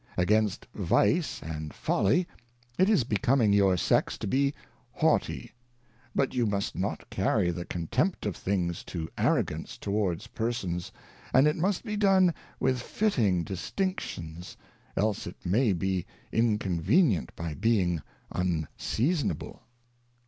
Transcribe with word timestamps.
AgSinst 0.17 0.65
Vice 0.73 1.43
and 1.43 1.75
Folly 1.75 2.27
it 2.79 2.89
is 2.89 3.03
becoming 3.03 3.53
your 3.53 3.77
Sex 3.77 4.17
to 4.17 4.25
be 4.25 4.51
haughty; 4.93 5.51
but 6.15 6.33
you 6.33 6.47
must 6.47 6.75
not 6.75 7.07
carry 7.11 7.51
the 7.51 7.65
Contempt 7.65 8.25
of 8.25 8.35
things 8.35 8.83
to 8.85 9.07
Arrogance 9.15 9.77
towards 9.77 10.25
Persons, 10.25 10.91
and 11.35 11.45
it 11.45 11.55
must 11.55 11.83
be 11.83 11.95
done 11.95 12.33
with 12.59 12.81
fitting 12.81 13.43
Distinctions, 13.43 14.57
else 14.97 15.27
it 15.27 15.37
may 15.45 15.71
be 15.71 16.07
Inconvenient 16.31 17.31
by 17.35 17.53
being 17.53 18.01
unseasonable. 18.31 19.61